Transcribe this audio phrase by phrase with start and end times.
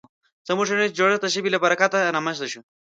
[0.47, 2.61] زموږ ټولنیز جوړښت د ژبې له برکته رامنځ ته شو.